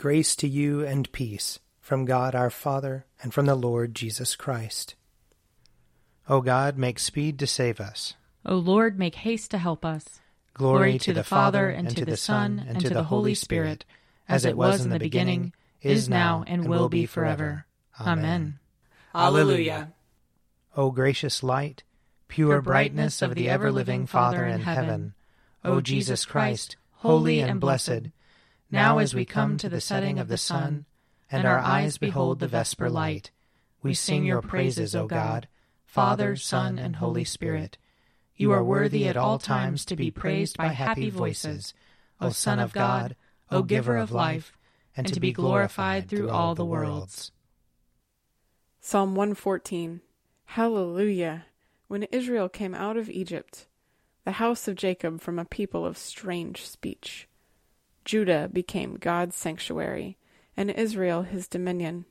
Grace 0.00 0.36
to 0.36 0.46
you 0.46 0.86
and 0.86 1.10
peace 1.10 1.58
from 1.80 2.04
God 2.04 2.32
our 2.32 2.50
Father 2.50 3.04
and 3.20 3.34
from 3.34 3.46
the 3.46 3.56
Lord 3.56 3.96
Jesus 3.96 4.36
Christ. 4.36 4.94
O 6.28 6.40
God, 6.40 6.78
make 6.78 7.00
speed 7.00 7.36
to 7.40 7.48
save 7.48 7.80
us. 7.80 8.14
O 8.46 8.54
Lord, 8.54 8.96
make 8.96 9.16
haste 9.16 9.50
to 9.50 9.58
help 9.58 9.84
us. 9.84 10.20
Glory, 10.54 10.78
Glory 10.78 10.92
to, 10.92 11.04
to 11.06 11.12
the, 11.14 11.20
the 11.20 11.24
Father, 11.24 11.68
and 11.68 11.96
to 11.96 12.04
the 12.04 12.16
Son, 12.16 12.64
and 12.64 12.80
to 12.80 12.90
the 12.90 13.02
Holy 13.02 13.34
Spirit, 13.34 13.84
as 14.28 14.44
it 14.44 14.56
was 14.56 14.84
in 14.84 14.90
the 14.90 15.00
beginning, 15.00 15.52
is 15.82 16.08
now, 16.08 16.44
and 16.46 16.68
will 16.68 16.88
be 16.88 17.04
forever. 17.04 17.66
Amen. 18.00 18.60
Alleluia. 19.12 19.94
O 20.76 20.92
gracious 20.92 21.42
light, 21.42 21.82
pure 22.28 22.62
brightness 22.62 23.20
of 23.20 23.34
the 23.34 23.48
ever 23.48 23.72
living 23.72 24.06
Father 24.06 24.46
in 24.46 24.60
heaven, 24.60 25.14
O 25.64 25.80
Jesus 25.80 26.24
Christ, 26.24 26.76
holy 26.92 27.40
and 27.40 27.58
blessed, 27.58 28.12
now, 28.70 28.98
as 28.98 29.14
we 29.14 29.24
come 29.24 29.56
to 29.56 29.68
the 29.68 29.80
setting 29.80 30.18
of 30.18 30.28
the 30.28 30.36
sun, 30.36 30.84
and 31.30 31.46
our 31.46 31.58
eyes 31.58 31.96
behold 31.96 32.38
the 32.38 32.48
vesper 32.48 32.90
light, 32.90 33.30
we 33.82 33.94
sing 33.94 34.24
your 34.24 34.42
praises, 34.42 34.94
O 34.94 35.06
God, 35.06 35.48
Father, 35.86 36.36
Son, 36.36 36.78
and 36.78 36.96
Holy 36.96 37.24
Spirit. 37.24 37.78
You 38.36 38.52
are 38.52 38.62
worthy 38.62 39.08
at 39.08 39.16
all 39.16 39.38
times 39.38 39.84
to 39.86 39.96
be 39.96 40.10
praised 40.10 40.58
by 40.58 40.68
happy 40.68 41.08
voices, 41.10 41.72
O 42.20 42.30
Son 42.30 42.58
of 42.58 42.72
God, 42.72 43.16
O 43.50 43.62
Giver 43.62 43.96
of 43.96 44.12
life, 44.12 44.52
and 44.96 45.06
to 45.12 45.20
be 45.20 45.32
glorified 45.32 46.08
through 46.08 46.28
all 46.28 46.54
the 46.54 46.64
worlds. 46.64 47.32
Psalm 48.80 49.14
114 49.14 50.00
Hallelujah! 50.44 51.46
When 51.88 52.02
Israel 52.04 52.48
came 52.48 52.74
out 52.74 52.96
of 52.96 53.08
Egypt, 53.08 53.66
the 54.24 54.32
house 54.32 54.68
of 54.68 54.76
Jacob 54.76 55.20
from 55.20 55.38
a 55.38 55.44
people 55.44 55.86
of 55.86 55.96
strange 55.96 56.66
speech. 56.66 57.28
Judah 58.08 58.48
became 58.50 58.96
God's 58.96 59.36
sanctuary, 59.36 60.16
and 60.56 60.70
Israel 60.70 61.24
his 61.24 61.46
dominion. 61.46 62.06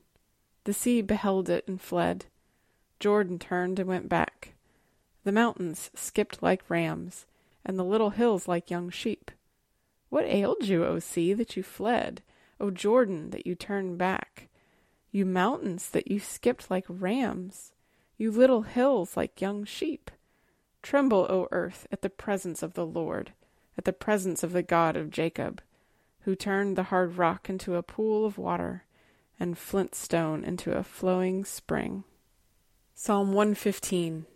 The 0.62 0.72
sea 0.72 1.02
beheld 1.02 1.48
it 1.48 1.66
and 1.66 1.80
fled. 1.80 2.26
Jordan 3.00 3.40
turned 3.40 3.80
and 3.80 3.88
went 3.88 4.08
back. 4.08 4.54
The 5.24 5.32
mountains 5.32 5.90
skipped 5.96 6.40
like 6.40 6.70
rams, 6.70 7.26
and 7.64 7.76
the 7.76 7.84
little 7.84 8.10
hills 8.10 8.46
like 8.46 8.70
young 8.70 8.90
sheep. 8.90 9.32
What 10.08 10.24
ailed 10.26 10.68
you, 10.68 10.84
O 10.84 11.00
sea, 11.00 11.32
that 11.32 11.56
you 11.56 11.64
fled? 11.64 12.22
O 12.60 12.70
Jordan, 12.70 13.30
that 13.30 13.44
you 13.44 13.56
turned 13.56 13.98
back? 13.98 14.46
You 15.10 15.26
mountains, 15.26 15.90
that 15.90 16.08
you 16.08 16.20
skipped 16.20 16.70
like 16.70 16.86
rams? 16.88 17.72
You 18.16 18.30
little 18.30 18.62
hills 18.62 19.16
like 19.16 19.40
young 19.40 19.64
sheep? 19.64 20.12
Tremble, 20.80 21.26
O 21.28 21.48
earth, 21.50 21.88
at 21.90 22.02
the 22.02 22.08
presence 22.08 22.62
of 22.62 22.74
the 22.74 22.86
Lord, 22.86 23.32
at 23.76 23.84
the 23.84 23.92
presence 23.92 24.44
of 24.44 24.52
the 24.52 24.62
God 24.62 24.96
of 24.96 25.10
Jacob 25.10 25.60
who 26.28 26.36
turned 26.36 26.76
the 26.76 26.82
hard 26.82 27.16
rock 27.16 27.48
into 27.48 27.74
a 27.74 27.82
pool 27.82 28.26
of 28.26 28.36
water 28.36 28.84
and 29.40 29.56
flint 29.56 29.94
stone 29.94 30.44
into 30.44 30.76
a 30.76 30.82
flowing 30.82 31.42
spring. 31.42 32.04
Psalm 32.94 33.32
115 33.32 34.26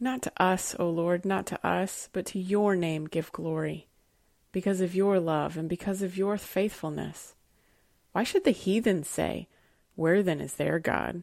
Not 0.00 0.22
to 0.22 0.32
us, 0.42 0.74
O 0.78 0.88
Lord, 0.88 1.26
not 1.26 1.44
to 1.48 1.66
us, 1.66 2.08
but 2.14 2.24
to 2.24 2.38
your 2.38 2.74
name 2.74 3.04
give 3.04 3.30
glory, 3.32 3.86
because 4.50 4.80
of 4.80 4.94
your 4.94 5.20
love 5.20 5.58
and 5.58 5.68
because 5.68 6.00
of 6.00 6.16
your 6.16 6.38
faithfulness. 6.38 7.34
Why 8.12 8.22
should 8.24 8.44
the 8.44 8.50
heathen 8.50 9.04
say, 9.04 9.46
Where 9.94 10.22
then 10.22 10.40
is 10.40 10.54
their 10.54 10.78
God? 10.78 11.22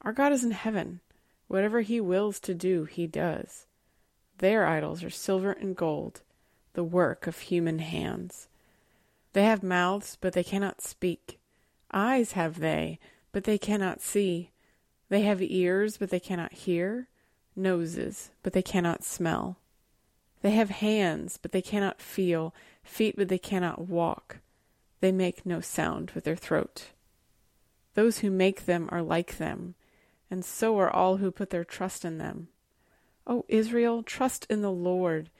Our 0.00 0.14
God 0.14 0.32
is 0.32 0.42
in 0.42 0.52
heaven. 0.52 1.00
Whatever 1.46 1.82
he 1.82 2.00
wills 2.00 2.40
to 2.40 2.54
do, 2.54 2.84
he 2.86 3.06
does. 3.06 3.66
Their 4.38 4.66
idols 4.66 5.04
are 5.04 5.10
silver 5.10 5.52
and 5.52 5.76
gold, 5.76 6.22
the 6.72 6.84
work 6.84 7.26
of 7.26 7.38
human 7.38 7.80
hands. 7.80 8.48
They 9.38 9.44
have 9.44 9.62
mouths, 9.62 10.18
but 10.20 10.32
they 10.32 10.42
cannot 10.42 10.80
speak. 10.80 11.38
Eyes 11.92 12.32
have 12.32 12.58
they, 12.58 12.98
but 13.30 13.44
they 13.44 13.56
cannot 13.56 14.00
see. 14.00 14.50
They 15.10 15.20
have 15.20 15.40
ears, 15.40 15.96
but 15.96 16.10
they 16.10 16.18
cannot 16.18 16.52
hear. 16.52 17.06
Noses, 17.54 18.32
but 18.42 18.52
they 18.52 18.62
cannot 18.62 19.04
smell. 19.04 19.60
They 20.42 20.50
have 20.50 20.70
hands, 20.70 21.38
but 21.40 21.52
they 21.52 21.62
cannot 21.62 22.00
feel. 22.00 22.52
Feet, 22.82 23.14
but 23.16 23.28
they 23.28 23.38
cannot 23.38 23.86
walk. 23.86 24.38
They 24.98 25.12
make 25.12 25.46
no 25.46 25.60
sound 25.60 26.10
with 26.16 26.24
their 26.24 26.34
throat. 26.34 26.88
Those 27.94 28.18
who 28.18 28.32
make 28.32 28.66
them 28.66 28.88
are 28.90 29.02
like 29.02 29.38
them, 29.38 29.76
and 30.28 30.44
so 30.44 30.76
are 30.80 30.90
all 30.90 31.18
who 31.18 31.30
put 31.30 31.50
their 31.50 31.64
trust 31.64 32.04
in 32.04 32.18
them. 32.18 32.48
O 33.24 33.44
Israel, 33.46 34.02
trust 34.02 34.48
in 34.50 34.62
the 34.62 34.72
Lord. 34.72 35.30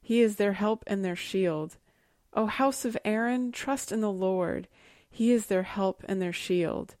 He 0.00 0.20
is 0.20 0.36
their 0.36 0.52
help 0.52 0.84
and 0.86 1.04
their 1.04 1.16
shield. 1.16 1.76
O 2.38 2.46
house 2.46 2.84
of 2.84 2.96
Aaron, 3.04 3.50
trust 3.50 3.90
in 3.90 4.00
the 4.00 4.12
Lord. 4.12 4.68
He 5.10 5.32
is 5.32 5.46
their 5.46 5.64
help 5.64 6.04
and 6.06 6.22
their 6.22 6.32
shield. 6.32 6.94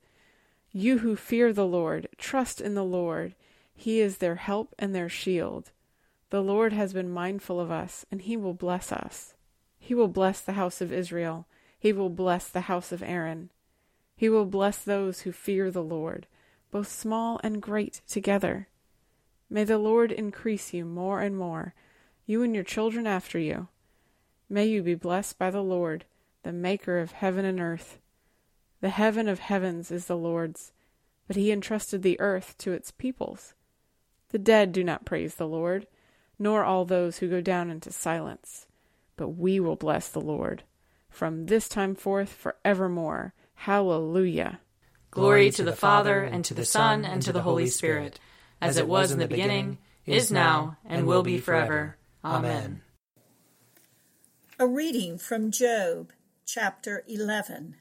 You 0.72 0.98
who 0.98 1.14
fear 1.14 1.52
the 1.52 1.64
Lord, 1.64 2.08
trust 2.18 2.60
in 2.60 2.74
the 2.74 2.84
Lord. 2.84 3.36
He 3.72 4.00
is 4.00 4.16
their 4.16 4.34
help 4.34 4.74
and 4.80 4.92
their 4.92 5.08
shield. 5.08 5.70
The 6.30 6.42
Lord 6.42 6.72
has 6.72 6.92
been 6.92 7.08
mindful 7.08 7.60
of 7.60 7.70
us, 7.70 8.04
and 8.10 8.20
he 8.20 8.36
will 8.36 8.52
bless 8.52 8.90
us. 8.90 9.34
He 9.78 9.94
will 9.94 10.08
bless 10.08 10.40
the 10.40 10.54
house 10.54 10.80
of 10.80 10.92
Israel. 10.92 11.46
He 11.78 11.92
will 11.92 12.10
bless 12.10 12.48
the 12.48 12.62
house 12.62 12.90
of 12.90 13.00
Aaron. 13.00 13.50
He 14.16 14.28
will 14.28 14.44
bless 14.44 14.78
those 14.78 15.20
who 15.20 15.30
fear 15.30 15.70
the 15.70 15.84
Lord, 15.84 16.26
both 16.72 16.88
small 16.88 17.38
and 17.44 17.62
great 17.62 18.00
together. 18.08 18.66
May 19.48 19.62
the 19.62 19.78
Lord 19.78 20.10
increase 20.10 20.74
you 20.74 20.84
more 20.84 21.20
and 21.20 21.36
more, 21.36 21.74
you 22.26 22.42
and 22.42 22.56
your 22.56 22.64
children 22.64 23.06
after 23.06 23.38
you. 23.38 23.68
May 24.48 24.66
you 24.66 24.82
be 24.82 24.94
blessed 24.94 25.38
by 25.38 25.50
the 25.50 25.62
Lord, 25.62 26.04
the 26.42 26.52
Maker 26.52 26.98
of 26.98 27.12
heaven 27.12 27.44
and 27.44 27.60
earth. 27.60 27.98
The 28.80 28.88
heaven 28.88 29.28
of 29.28 29.40
heavens 29.40 29.90
is 29.90 30.06
the 30.06 30.16
Lord's, 30.16 30.72
but 31.26 31.36
he 31.36 31.52
entrusted 31.52 32.02
the 32.02 32.18
earth 32.20 32.56
to 32.58 32.72
its 32.72 32.90
peoples. 32.90 33.54
The 34.30 34.38
dead 34.38 34.72
do 34.72 34.84
not 34.84 35.04
praise 35.04 35.34
the 35.34 35.48
Lord, 35.48 35.86
nor 36.38 36.64
all 36.64 36.84
those 36.84 37.18
who 37.18 37.28
go 37.28 37.40
down 37.40 37.70
into 37.70 37.92
silence. 37.92 38.66
But 39.16 39.30
we 39.30 39.60
will 39.60 39.76
bless 39.76 40.08
the 40.08 40.20
Lord 40.20 40.62
from 41.10 41.46
this 41.46 41.68
time 41.68 41.94
forth 41.94 42.30
forevermore. 42.30 43.34
Hallelujah. 43.54 44.60
Glory 45.10 45.50
to 45.50 45.64
the 45.64 45.72
Father, 45.72 46.22
and 46.22 46.44
to 46.44 46.54
the 46.54 46.64
Son, 46.64 47.04
and 47.04 47.20
to 47.22 47.32
the 47.32 47.42
Holy 47.42 47.66
Spirit, 47.66 48.20
as 48.60 48.76
it 48.76 48.86
was 48.86 49.10
in 49.10 49.18
the 49.18 49.26
beginning, 49.26 49.78
is 50.06 50.30
now, 50.30 50.76
and 50.84 51.06
will 51.06 51.22
be 51.22 51.38
forever. 51.38 51.96
Amen. 52.24 52.82
A 54.60 54.66
reading 54.66 55.18
from 55.18 55.52
Job, 55.52 56.10
chapter 56.44 57.04
11. 57.06 57.76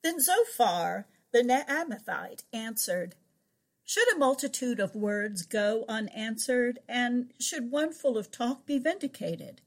Then 0.00 0.20
Zophar 0.20 1.08
the 1.32 1.42
Naamathite 1.42 2.44
answered, 2.52 3.16
Should 3.84 4.14
a 4.14 4.16
multitude 4.16 4.78
of 4.78 4.94
words 4.94 5.42
go 5.42 5.84
unanswered, 5.88 6.78
and 6.88 7.32
should 7.40 7.72
one 7.72 7.92
full 7.92 8.16
of 8.16 8.30
talk 8.30 8.64
be 8.64 8.78
vindicated? 8.78 9.60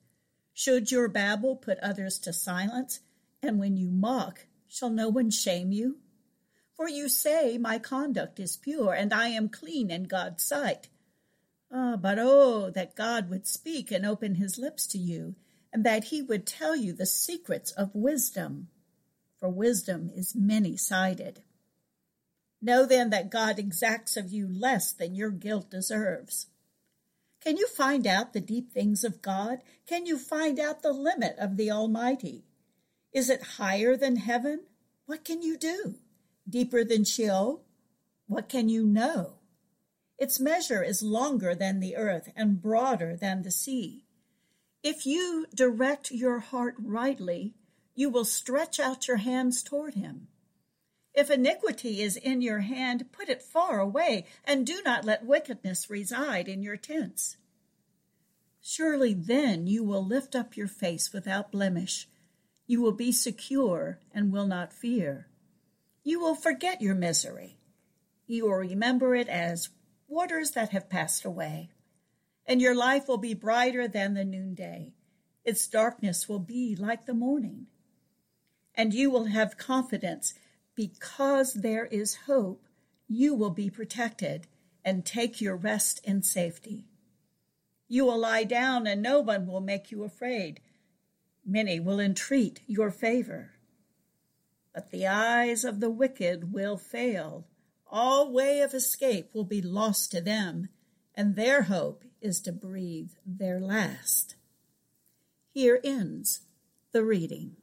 Should 0.53 0.89
your 0.89 1.09
babble 1.09 1.57
put 1.57 1.77
others 1.79 2.17
to 2.19 2.31
silence, 2.31 3.01
and 3.43 3.59
when 3.59 3.75
you 3.75 3.91
mock, 3.91 4.45
shall 4.69 4.89
no 4.89 5.09
one 5.09 5.31
shame 5.31 5.73
you? 5.73 5.97
For 6.77 6.87
you 6.87 7.09
say, 7.09 7.57
My 7.57 7.77
conduct 7.77 8.39
is 8.39 8.55
pure, 8.55 8.93
and 8.93 9.13
I 9.13 9.27
am 9.27 9.49
clean 9.49 9.91
in 9.91 10.03
God's 10.03 10.45
sight. 10.45 10.87
Ah, 11.69 11.97
but 11.97 12.17
oh, 12.17 12.69
that 12.69 12.95
God 12.95 13.29
would 13.29 13.45
speak 13.45 13.91
and 13.91 14.05
open 14.05 14.35
his 14.35 14.57
lips 14.57 14.87
to 14.87 14.97
you 14.97 15.35
and 15.71 15.85
that 15.85 16.05
he 16.05 16.21
would 16.21 16.45
tell 16.45 16.75
you 16.75 16.93
the 16.93 17.05
secrets 17.05 17.71
of 17.71 17.93
wisdom, 17.93 18.67
for 19.39 19.49
wisdom 19.49 20.09
is 20.13 20.35
many 20.35 20.75
sided. 20.75 21.41
Know 22.61 22.85
then 22.85 23.09
that 23.11 23.29
God 23.29 23.57
exacts 23.57 24.17
of 24.17 24.31
you 24.31 24.47
less 24.47 24.91
than 24.91 25.15
your 25.15 25.31
guilt 25.31 25.69
deserves. 25.69 26.47
Can 27.41 27.55
you 27.55 27.67
find 27.67 28.05
out 28.05 28.33
the 28.33 28.41
deep 28.41 28.73
things 28.73 29.03
of 29.03 29.21
God? 29.21 29.59
Can 29.87 30.05
you 30.05 30.17
find 30.17 30.59
out 30.59 30.81
the 30.81 30.91
limit 30.91 31.35
of 31.37 31.55
the 31.55 31.71
Almighty? 31.71 32.43
Is 33.13 33.29
it 33.29 33.55
higher 33.57 33.95
than 33.95 34.17
heaven? 34.17 34.65
What 35.05 35.23
can 35.23 35.41
you 35.41 35.57
do? 35.57 35.95
Deeper 36.47 36.83
than 36.83 37.05
Sheol? 37.05 37.63
What 38.27 38.49
can 38.49 38.67
you 38.67 38.85
know? 38.85 39.35
Its 40.17 40.39
measure 40.39 40.83
is 40.83 41.01
longer 41.01 41.55
than 41.55 41.79
the 41.79 41.95
earth 41.95 42.29
and 42.35 42.61
broader 42.61 43.15
than 43.15 43.43
the 43.43 43.51
sea. 43.51 44.03
If 44.81 45.05
you 45.05 45.45
direct 45.53 46.11
your 46.11 46.39
heart 46.39 46.75
rightly, 46.79 47.53
you 47.95 48.09
will 48.09 48.23
stretch 48.23 48.79
out 48.79 49.09
your 49.09 49.17
hands 49.17 49.61
toward 49.61 49.95
him. 49.95 50.27
If 51.13 51.29
iniquity 51.29 52.01
is 52.01 52.15
in 52.15 52.41
your 52.41 52.59
hand, 52.59 53.11
put 53.11 53.27
it 53.27 53.41
far 53.41 53.79
away, 53.79 54.25
and 54.45 54.65
do 54.65 54.81
not 54.85 55.03
let 55.03 55.25
wickedness 55.25 55.89
reside 55.89 56.47
in 56.47 56.63
your 56.63 56.77
tents. 56.77 57.35
Surely 58.61 59.13
then 59.13 59.67
you 59.67 59.83
will 59.83 60.05
lift 60.05 60.33
up 60.33 60.55
your 60.55 60.67
face 60.67 61.11
without 61.11 61.51
blemish. 61.51 62.07
You 62.65 62.81
will 62.81 62.93
be 62.93 63.11
secure 63.11 63.99
and 64.13 64.31
will 64.31 64.47
not 64.47 64.71
fear. 64.71 65.27
You 66.03 66.21
will 66.21 66.35
forget 66.35 66.81
your 66.81 66.95
misery. 66.95 67.57
You 68.27 68.45
will 68.45 68.55
remember 68.55 69.13
it 69.13 69.27
as 69.27 69.69
waters 70.07 70.51
that 70.51 70.69
have 70.69 70.89
passed 70.89 71.25
away 71.25 71.71
and 72.49 72.61
your 72.61 72.75
life 72.75 73.07
will 73.07 73.19
be 73.19 73.35
brighter 73.35 73.87
than 73.87 74.15
the 74.15 74.25
noonday. 74.25 74.93
Its 75.45 75.67
darkness 75.67 76.27
will 76.27 76.39
be 76.39 76.75
like 76.75 77.05
the 77.05 77.13
morning. 77.13 77.67
and 78.75 78.93
you 78.93 79.09
will 79.09 79.25
have 79.25 79.57
confidence 79.57 80.33
because 80.75 81.53
there 81.53 81.85
is 81.87 82.15
hope. 82.27 82.65
You 83.07 83.35
will 83.35 83.49
be 83.51 83.69
protected 83.69 84.47
and 84.85 85.05
take 85.05 85.41
your 85.41 85.57
rest 85.57 86.01
in 86.05 86.23
safety. 86.23 86.85
You 87.89 88.05
will 88.05 88.19
lie 88.19 88.45
down, 88.45 88.87
and 88.87 89.01
no 89.01 89.19
one 89.19 89.47
will 89.47 89.61
make 89.61 89.91
you 89.91 90.03
afraid. 90.03 90.61
Many 91.45 91.79
will 91.79 91.99
entreat 91.99 92.61
your 92.67 92.91
favor. 92.91 93.51
But 94.73 94.91
the 94.91 95.07
eyes 95.07 95.65
of 95.65 95.79
the 95.81 95.89
wicked 95.89 96.53
will 96.53 96.77
fail. 96.77 97.47
All 97.91 98.31
way 98.31 98.61
of 98.61 98.73
escape 98.73 99.31
will 99.33 99.45
be 99.45 99.61
lost 99.61 100.11
to 100.11 100.21
them, 100.21 100.69
and 101.15 101.35
their 101.35 101.63
hope 101.63 102.05
is 102.21 102.41
to 102.41 102.51
breathe 102.51 103.11
their 103.25 103.59
last. 103.59 104.35
Here 105.51 105.79
ends 105.83 106.41
the 106.91 107.03
reading. 107.03 107.55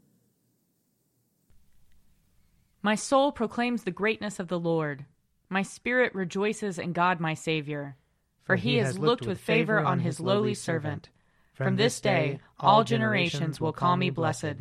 My 2.82 2.94
soul 2.94 3.32
proclaims 3.32 3.82
the 3.82 3.91
greatness 3.91 4.38
of 4.38 4.49
the 4.49 4.61
Lord. 4.61 5.06
My 5.49 5.62
spirit 5.62 6.14
rejoices 6.14 6.79
in 6.79 6.93
God 6.93 7.20
my 7.20 7.35
Savior, 7.35 7.97
for 8.43 8.56
he 8.56 8.76
has 8.76 8.99
looked 8.99 9.26
with 9.26 9.41
favor 9.41 9.81
on 9.81 10.00
his 10.00 10.20
lowly 10.20 10.55
servant. 10.55 11.09
From 11.55 11.76
this 11.76 12.00
day 12.00 12.38
all 12.61 12.85
generations 12.85 13.61
will 13.61 13.73
call 13.73 13.97
me 13.97 14.11
blessed. 14.11 14.56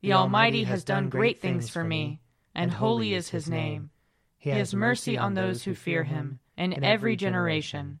The 0.00 0.14
Almighty 0.14 0.64
has 0.64 0.84
done 0.84 1.10
great 1.10 1.40
things 1.40 1.68
for 1.68 1.84
me, 1.84 2.20
and 2.54 2.72
holy 2.72 3.14
is 3.14 3.28
his 3.28 3.48
name. 3.48 3.90
He 4.38 4.50
has 4.50 4.74
mercy 4.74 5.18
on 5.18 5.34
those 5.34 5.64
who 5.64 5.74
fear 5.74 6.04
him, 6.04 6.40
in 6.56 6.82
every 6.82 7.14
generation. 7.14 8.00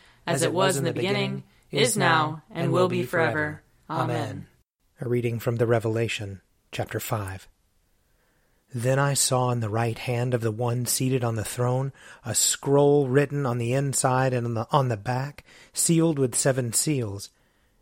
as 0.25 0.43
it 0.43 0.53
was 0.53 0.77
in 0.77 0.83
the 0.83 0.93
beginning, 0.93 1.43
is 1.71 1.97
now, 1.97 2.43
and 2.51 2.71
will 2.71 2.89
be 2.89 3.03
forever. 3.03 3.61
Amen. 3.89 4.47
A 4.99 5.07
reading 5.07 5.39
from 5.39 5.55
the 5.55 5.65
Revelation, 5.65 6.41
chapter 6.71 6.99
5. 6.99 7.47
Then 8.73 8.99
I 8.99 9.13
saw 9.15 9.51
in 9.51 9.59
the 9.59 9.69
right 9.69 9.97
hand 9.97 10.33
of 10.33 10.41
the 10.41 10.51
one 10.51 10.85
seated 10.85 11.23
on 11.23 11.35
the 11.35 11.43
throne 11.43 11.91
a 12.23 12.33
scroll 12.33 13.07
written 13.07 13.45
on 13.45 13.57
the 13.57 13.73
inside 13.73 14.33
and 14.33 14.45
on 14.45 14.53
the, 14.53 14.67
on 14.71 14.87
the 14.87 14.97
back, 14.97 15.43
sealed 15.73 16.17
with 16.17 16.35
seven 16.35 16.71
seals. 16.71 17.29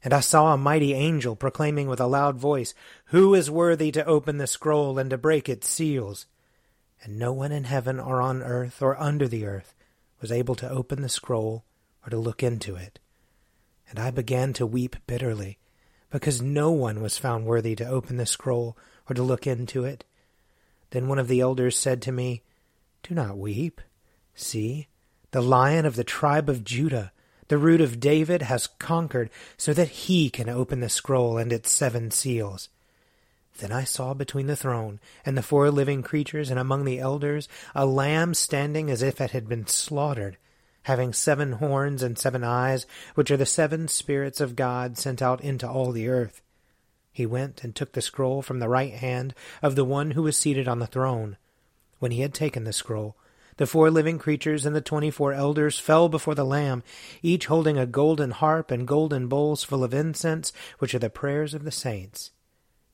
And 0.03 0.13
I 0.13 0.19
saw 0.21 0.53
a 0.53 0.57
mighty 0.57 0.93
angel 0.93 1.35
proclaiming 1.35 1.87
with 1.87 1.99
a 1.99 2.07
loud 2.07 2.37
voice, 2.37 2.73
Who 3.07 3.35
is 3.35 3.51
worthy 3.51 3.91
to 3.91 4.05
open 4.05 4.37
the 4.37 4.47
scroll 4.47 4.97
and 4.97 5.09
to 5.11 5.17
break 5.17 5.47
its 5.47 5.67
seals? 5.67 6.25
And 7.03 7.19
no 7.19 7.33
one 7.33 7.51
in 7.51 7.65
heaven 7.65 7.99
or 7.99 8.21
on 8.21 8.41
earth 8.41 8.81
or 8.81 8.99
under 8.99 9.27
the 9.27 9.45
earth 9.45 9.75
was 10.21 10.31
able 10.31 10.55
to 10.55 10.69
open 10.69 11.01
the 11.01 11.09
scroll 11.09 11.65
or 12.09 12.17
to 12.17 12.17
look 12.17 12.41
into 12.41 12.75
it. 12.75 12.97
And 13.89 13.99
I 13.99 14.09
began 14.09 14.53
to 14.53 14.65
weep 14.65 14.95
bitterly, 15.05 15.59
because 16.09 16.41
no 16.41 16.71
one 16.71 17.01
was 17.01 17.19
found 17.19 17.45
worthy 17.45 17.75
to 17.75 17.87
open 17.87 18.17
the 18.17 18.25
scroll 18.25 18.75
or 19.07 19.13
to 19.13 19.21
look 19.21 19.45
into 19.45 19.85
it. 19.85 20.05
Then 20.89 21.07
one 21.07 21.19
of 21.19 21.27
the 21.27 21.39
elders 21.39 21.77
said 21.77 22.01
to 22.03 22.11
me, 22.11 22.41
Do 23.03 23.13
not 23.13 23.37
weep. 23.37 23.79
See, 24.33 24.87
the 25.29 25.41
lion 25.41 25.85
of 25.85 25.95
the 25.95 26.03
tribe 26.03 26.49
of 26.49 26.63
Judah, 26.63 27.11
the 27.47 27.59
root 27.59 27.79
of 27.79 27.99
David, 27.99 28.41
has 28.43 28.65
conquered, 28.65 29.29
so 29.55 29.71
that 29.73 29.89
he 29.89 30.31
can 30.31 30.49
open 30.49 30.79
the 30.79 30.89
scroll 30.89 31.37
and 31.37 31.53
its 31.53 31.71
seven 31.71 32.09
seals. 32.09 32.69
Then 33.59 33.71
I 33.71 33.83
saw 33.83 34.15
between 34.15 34.47
the 34.47 34.55
throne 34.55 34.99
and 35.23 35.37
the 35.37 35.43
four 35.43 35.69
living 35.69 36.01
creatures 36.01 36.49
and 36.49 36.59
among 36.59 36.85
the 36.85 36.99
elders 36.99 37.47
a 37.75 37.85
lamb 37.85 38.33
standing 38.33 38.89
as 38.89 39.03
if 39.03 39.21
it 39.21 39.31
had 39.31 39.47
been 39.47 39.67
slaughtered, 39.67 40.37
having 40.89 41.13
seven 41.13 41.51
horns 41.51 42.01
and 42.01 42.17
seven 42.17 42.43
eyes, 42.43 42.87
which 43.13 43.29
are 43.29 43.37
the 43.37 43.45
seven 43.45 43.87
spirits 43.87 44.41
of 44.41 44.55
God 44.55 44.97
sent 44.97 45.21
out 45.21 45.39
into 45.39 45.69
all 45.69 45.91
the 45.91 46.07
earth. 46.09 46.41
He 47.11 47.27
went 47.27 47.63
and 47.63 47.75
took 47.75 47.91
the 47.91 48.01
scroll 48.01 48.41
from 48.41 48.57
the 48.57 48.67
right 48.67 48.93
hand 48.93 49.35
of 49.61 49.75
the 49.75 49.85
one 49.85 50.11
who 50.11 50.23
was 50.23 50.35
seated 50.35 50.67
on 50.67 50.79
the 50.79 50.87
throne. 50.87 51.37
When 51.99 52.09
he 52.09 52.21
had 52.21 52.33
taken 52.33 52.63
the 52.63 52.73
scroll, 52.73 53.15
the 53.57 53.67
four 53.67 53.91
living 53.91 54.17
creatures 54.17 54.65
and 54.65 54.75
the 54.75 54.81
twenty 54.81 55.11
four 55.11 55.31
elders 55.31 55.77
fell 55.77 56.09
before 56.09 56.33
the 56.33 56.43
Lamb, 56.43 56.81
each 57.21 57.45
holding 57.45 57.77
a 57.77 57.85
golden 57.85 58.31
harp 58.31 58.71
and 58.71 58.87
golden 58.87 59.27
bowls 59.27 59.63
full 59.63 59.83
of 59.83 59.93
incense, 59.93 60.51
which 60.79 60.95
are 60.95 60.99
the 60.99 61.11
prayers 61.11 61.53
of 61.53 61.65
the 61.65 61.71
saints. 61.71 62.31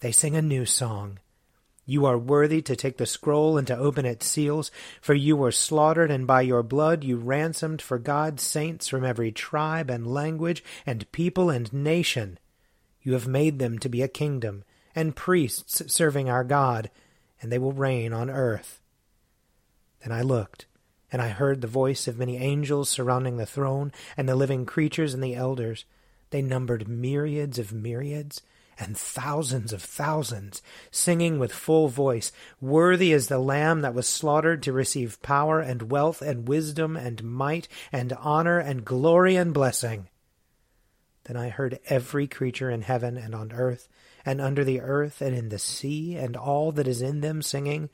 They 0.02 0.12
sing 0.12 0.36
a 0.36 0.42
new 0.42 0.66
song. 0.66 1.20
You 1.86 2.06
are 2.06 2.18
worthy 2.18 2.64
to 2.64 2.76
take 2.76 2.98
the 2.98 3.06
scroll 3.06 3.58
and 3.58 3.68
to 3.68 3.78
open 3.78 4.06
its 4.06 4.26
seals, 4.26 4.72
for 5.02 5.14
you 5.14 5.38
were 5.38 5.52
slaughtered, 5.52 6.10
and 6.10 6.26
by 6.26 6.42
your 6.42 6.64
blood 6.64 7.04
you 7.04 7.18
ransomed 7.18 7.82
for 7.82 8.00
God 8.00 8.40
saints 8.40 8.88
from 8.88 9.06
every 9.06 9.32
tribe 9.32 9.92
and 9.92 10.08
language 10.08 10.64
and 10.86 11.12
people 11.12 11.52
and 11.52 11.72
nation. 11.72 12.40
You 13.04 13.14
have 13.14 13.28
made 13.28 13.60
them 13.60 13.78
to 13.80 13.90
be 13.90 14.02
a 14.02 14.08
kingdom 14.08 14.64
and 14.96 15.16
priests 15.16 15.84
serving 15.94 16.28
our 16.28 16.44
God, 16.44 16.90
and 17.40 17.52
they 17.52 17.60
will 17.60 17.74
reign 17.74 18.14
on 18.14 18.32
earth. 18.32 18.82
Then 20.02 20.12
I 20.12 20.22
looked, 20.22 20.66
and 21.12 21.22
I 21.22 21.30
heard 21.30 21.62
the 21.62 21.68
voice 21.68 22.08
of 22.08 22.18
many 22.18 22.38
angels 22.38 22.90
surrounding 22.90 23.38
the 23.38 23.46
throne, 23.46 23.92
and 24.18 24.28
the 24.28 24.36
living 24.36 24.66
creatures 24.66 25.14
and 25.14 25.24
the 25.24 25.36
elders. 25.36 25.86
They 26.32 26.42
numbered 26.42 26.88
myriads 26.88 27.60
of 27.60 27.72
myriads 27.72 28.42
and 28.78 28.98
thousands 28.98 29.72
of 29.72 29.82
thousands, 29.82 30.62
singing 30.92 31.40
with 31.40 31.52
full 31.52 31.88
voice, 31.88 32.32
Worthy 32.60 33.12
is 33.14 33.28
the 33.28 33.40
Lamb 33.40 33.82
that 33.82 33.94
was 33.94 34.08
slaughtered 34.08 34.62
to 34.64 34.74
receive 34.74 35.22
power 35.22 35.60
and 35.60 35.92
wealth 35.92 36.22
and 36.22 36.48
wisdom 36.48 36.98
and 36.98 37.24
might 37.24 37.68
and 37.92 38.14
honor 38.14 38.60
and 38.60 38.84
glory 38.84 39.36
and 39.36 39.54
blessing. 39.54 40.08
Then 41.26 41.38
I 41.38 41.50
heard 41.50 41.80
every 41.88 42.28
creature 42.28 42.70
in 42.70 42.82
heaven 42.84 43.18
and 43.18 43.34
on 43.34 43.52
earth, 43.52 43.88
and 44.26 44.40
under 44.40 44.64
the 44.64 44.82
earth, 44.82 45.22
and 45.22 45.36
in 45.36 45.50
the 45.50 45.60
sea, 45.60 46.16
and 46.16 46.36
all 46.36 46.72
that 46.74 46.88
is 46.88 47.02
in 47.02 47.22
them, 47.22 47.42
singing, 47.42 47.90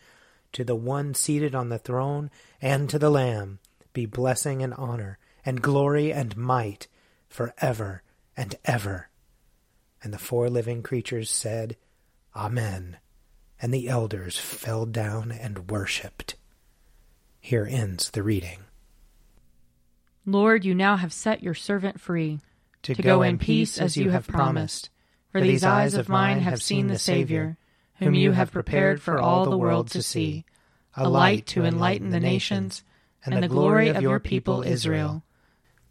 To 0.53 0.63
the 0.63 0.75
one 0.75 1.13
seated 1.13 1.55
on 1.55 1.69
the 1.69 1.79
throne, 1.79 2.29
and 2.61 2.89
to 2.89 2.99
the 2.99 3.09
Lamb, 3.09 3.59
be 3.93 4.05
blessing 4.05 4.61
and 4.61 4.73
honor, 4.73 5.17
and 5.45 5.61
glory 5.61 6.11
and 6.11 6.35
might, 6.35 6.87
for 7.29 7.53
ever 7.59 8.03
and 8.35 8.55
ever. 8.65 9.10
And 10.03 10.13
the 10.13 10.19
four 10.19 10.49
living 10.49 10.83
creatures 10.83 11.29
said, 11.29 11.77
Amen. 12.35 12.97
And 13.61 13.73
the 13.73 13.87
elders 13.87 14.37
fell 14.37 14.85
down 14.85 15.31
and 15.31 15.69
worshipped. 15.69 16.35
Here 17.39 17.67
ends 17.69 18.09
the 18.09 18.23
reading. 18.23 18.59
Lord, 20.25 20.65
you 20.65 20.75
now 20.75 20.97
have 20.97 21.13
set 21.13 21.43
your 21.43 21.53
servant 21.53 21.99
free 21.99 22.39
to, 22.83 22.95
to 22.95 23.01
go 23.01 23.21
in 23.21 23.37
peace 23.37 23.79
as 23.79 23.97
you 23.97 24.11
have 24.11 24.27
promised. 24.27 24.89
For 25.31 25.41
these 25.41 25.63
eyes 25.63 25.93
of 25.93 26.09
mine 26.09 26.41
have 26.41 26.61
seen 26.61 26.87
the 26.87 26.99
Savior, 26.99 27.57
whom 27.95 28.13
you 28.13 28.31
have 28.31 28.51
prepared 28.51 29.01
for 29.01 29.19
all 29.19 29.45
the 29.45 29.57
world 29.57 29.89
to 29.91 30.03
see, 30.03 30.45
a 30.95 31.09
light 31.09 31.45
to 31.47 31.63
enlighten 31.63 32.09
the 32.09 32.19
nations, 32.19 32.83
and 33.23 33.41
the 33.41 33.47
glory 33.47 33.89
of 33.89 34.01
your 34.01 34.19
people 34.19 34.61
Israel. 34.63 35.23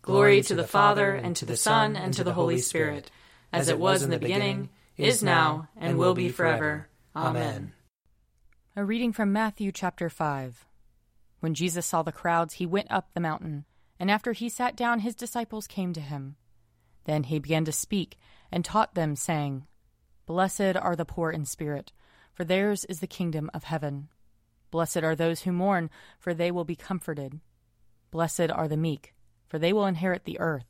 Glory 0.03 0.43
to 0.43 0.55
the 0.55 0.67
Father, 0.67 1.15
and 1.15 1.35
to 1.37 1.47
the 1.47 1.57
Son, 1.57 1.97
and 1.97 2.13
to 2.15 2.25
the 2.25 2.35
Holy 2.35 2.59
Spirit, 2.59 3.11
as 3.53 3.69
it 3.69 3.79
was 3.79 4.03
in 4.03 4.11
the 4.11 4.19
beginning, 4.19 4.71
is 4.97 5.23
now, 5.23 5.69
and 5.77 5.99
will 5.99 6.15
be 6.15 6.29
forever. 6.29 6.89
Amen. 7.15 7.73
A 8.77 8.85
reading 8.85 9.13
from 9.13 9.33
Matthew 9.33 9.73
chapter 9.73 10.09
5. 10.09 10.67
When 11.41 11.55
Jesus 11.55 11.87
saw 11.87 12.03
the 12.03 12.13
crowds, 12.13 12.55
he 12.55 12.67
went 12.67 12.91
up 12.91 13.11
the 13.13 13.21
mountain, 13.21 13.65
and 13.99 14.11
after 14.11 14.33
he 14.33 14.49
sat 14.49 14.77
down, 14.77 15.01
his 15.01 15.15
disciples 15.15 15.67
came 15.67 15.93
to 15.93 16.01
him. 16.01 16.37
Then 17.05 17.25
he 17.25 17.39
began 17.39 17.65
to 17.65 17.73
speak 17.73 18.19
and 18.53 18.65
taught 18.65 18.95
them, 18.95 19.17
saying, 19.17 19.67
Blessed 20.27 20.77
are 20.77 20.95
the 20.95 21.05
poor 21.05 21.31
in 21.31 21.45
spirit, 21.45 21.93
for 22.33 22.45
theirs 22.45 22.85
is 22.85 23.01
the 23.01 23.07
kingdom 23.07 23.51
of 23.53 23.65
heaven. 23.65 24.09
Blessed 24.71 24.99
are 24.99 25.17
those 25.17 25.43
who 25.43 25.53
mourn, 25.53 25.91
for 26.19 26.33
they 26.33 26.51
will 26.51 26.65
be 26.65 26.77
comforted. 26.77 27.41
Blessed 28.11 28.51
are 28.51 28.69
the 28.69 28.77
meek, 28.77 29.15
for 29.49 29.59
they 29.59 29.73
will 29.73 29.87
inherit 29.87 30.25
the 30.25 30.39
earth. 30.39 30.70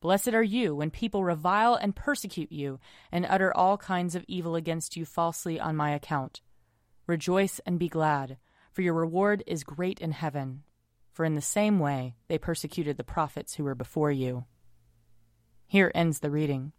Blessed 0.00 0.34
are 0.34 0.42
you 0.42 0.74
when 0.74 0.90
people 0.90 1.24
revile 1.24 1.74
and 1.74 1.96
persecute 1.96 2.52
you, 2.52 2.78
and 3.10 3.26
utter 3.26 3.56
all 3.56 3.78
kinds 3.78 4.14
of 4.14 4.24
evil 4.28 4.54
against 4.54 4.96
you 4.96 5.04
falsely 5.04 5.58
on 5.58 5.74
my 5.74 5.90
account. 5.90 6.42
Rejoice 7.06 7.60
and 7.64 7.78
be 7.78 7.88
glad, 7.88 8.36
for 8.72 8.82
your 8.82 8.94
reward 8.94 9.42
is 9.46 9.64
great 9.64 10.00
in 10.00 10.12
heaven. 10.12 10.64
For 11.12 11.24
in 11.24 11.34
the 11.34 11.40
same 11.40 11.78
way 11.78 12.14
they 12.28 12.36
persecuted 12.36 12.98
the 12.98 13.04
prophets 13.04 13.54
who 13.54 13.64
were 13.64 13.74
before 13.74 14.12
you. 14.12 14.44
Here 15.66 15.90
ends 15.94 16.20
the 16.20 16.30
reading. 16.30 16.72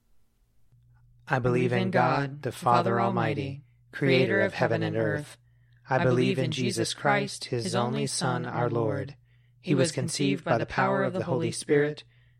I 1.28 1.40
believe 1.40 1.74
in 1.74 1.90
God, 1.90 2.44
the 2.44 2.52
Father 2.52 3.02
Almighty, 3.02 3.64
creator 3.92 4.42
of 4.42 4.54
heaven 4.54 4.84
and 4.84 4.96
earth. 4.96 5.38
I 5.90 6.04
believe 6.04 6.38
in 6.38 6.52
Jesus 6.52 6.94
Christ, 6.94 7.46
his 7.46 7.74
only 7.74 8.06
Son, 8.06 8.46
our 8.46 8.70
Lord. 8.70 9.16
He 9.60 9.74
was 9.74 9.92
conceived 9.92 10.46
by 10.46 10.58
the 10.58 10.66
power 10.66 11.04
of 11.04 11.14
the 11.14 11.24
Holy 11.24 11.52
Spirit 11.52 12.04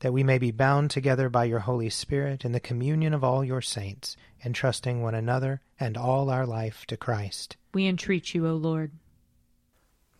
that 0.00 0.12
we 0.12 0.22
may 0.22 0.38
be 0.38 0.50
bound 0.50 0.90
together 0.90 1.28
by 1.28 1.44
your 1.44 1.60
Holy 1.60 1.90
Spirit 1.90 2.44
in 2.44 2.52
the 2.52 2.60
communion 2.60 3.12
of 3.12 3.24
all 3.24 3.44
your 3.44 3.60
saints, 3.60 4.16
entrusting 4.44 5.02
one 5.02 5.14
another 5.14 5.60
and 5.80 5.96
all 5.96 6.30
our 6.30 6.46
life 6.46 6.86
to 6.86 6.96
Christ. 6.96 7.56
We 7.74 7.86
entreat 7.86 8.34
you, 8.34 8.46
O 8.46 8.54
Lord. 8.54 8.92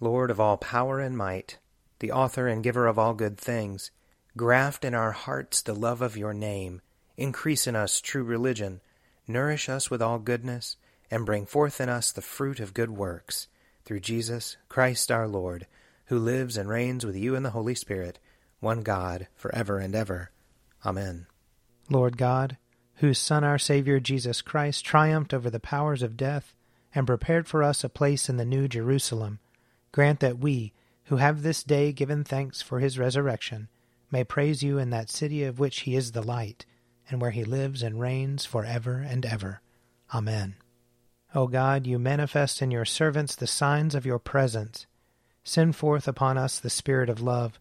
Lord 0.00 0.30
of 0.30 0.40
all 0.40 0.56
power 0.56 1.00
and 1.00 1.16
might, 1.16 1.58
the 2.00 2.12
author 2.12 2.46
and 2.46 2.62
giver 2.62 2.86
of 2.86 2.98
all 2.98 3.14
good 3.14 3.38
things, 3.38 3.90
graft 4.36 4.84
in 4.84 4.94
our 4.94 5.12
hearts 5.12 5.62
the 5.62 5.74
love 5.74 6.02
of 6.02 6.16
your 6.16 6.34
name, 6.34 6.80
increase 7.16 7.66
in 7.66 7.74
us 7.74 8.00
true 8.00 8.22
religion, 8.22 8.80
nourish 9.26 9.68
us 9.68 9.90
with 9.90 10.00
all 10.00 10.18
goodness, 10.18 10.76
and 11.10 11.26
bring 11.26 11.46
forth 11.46 11.80
in 11.80 11.88
us 11.88 12.12
the 12.12 12.22
fruit 12.22 12.60
of 12.60 12.74
good 12.74 12.90
works, 12.90 13.48
through 13.84 14.00
Jesus 14.00 14.56
Christ 14.68 15.10
our 15.10 15.26
Lord, 15.26 15.66
who 16.06 16.18
lives 16.18 16.56
and 16.56 16.68
reigns 16.68 17.04
with 17.04 17.16
you 17.16 17.34
in 17.34 17.42
the 17.42 17.50
Holy 17.50 17.74
Spirit, 17.74 18.18
one 18.60 18.82
God, 18.82 19.28
for 19.34 19.54
ever 19.54 19.78
and 19.78 19.94
ever. 19.94 20.30
Amen. 20.84 21.26
Lord 21.90 22.16
God, 22.16 22.56
whose 22.96 23.18
Son, 23.18 23.44
our 23.44 23.58
Saviour 23.58 24.00
Jesus 24.00 24.42
Christ, 24.42 24.84
triumphed 24.84 25.32
over 25.32 25.50
the 25.50 25.60
powers 25.60 26.02
of 26.02 26.16
death 26.16 26.54
and 26.94 27.06
prepared 27.06 27.46
for 27.46 27.62
us 27.62 27.84
a 27.84 27.88
place 27.88 28.28
in 28.28 28.36
the 28.36 28.44
New 28.44 28.68
Jerusalem, 28.68 29.38
grant 29.92 30.20
that 30.20 30.38
we, 30.38 30.72
who 31.04 31.16
have 31.16 31.42
this 31.42 31.62
day 31.62 31.92
given 31.92 32.24
thanks 32.24 32.60
for 32.60 32.80
his 32.80 32.98
resurrection, 32.98 33.68
may 34.10 34.24
praise 34.24 34.62
you 34.62 34.78
in 34.78 34.90
that 34.90 35.10
city 35.10 35.44
of 35.44 35.58
which 35.58 35.80
he 35.80 35.94
is 35.94 36.12
the 36.12 36.22
light, 36.22 36.66
and 37.08 37.20
where 37.20 37.30
he 37.30 37.44
lives 37.44 37.82
and 37.82 38.00
reigns 38.00 38.44
for 38.44 38.64
ever 38.64 38.98
and 38.98 39.24
ever. 39.24 39.60
Amen. 40.12 40.56
O 41.34 41.46
God, 41.46 41.86
you 41.86 41.98
manifest 41.98 42.62
in 42.62 42.70
your 42.70 42.84
servants 42.84 43.36
the 43.36 43.46
signs 43.46 43.94
of 43.94 44.06
your 44.06 44.18
presence. 44.18 44.86
Send 45.44 45.76
forth 45.76 46.08
upon 46.08 46.36
us 46.36 46.58
the 46.58 46.70
Spirit 46.70 47.08
of 47.08 47.20
love 47.20 47.60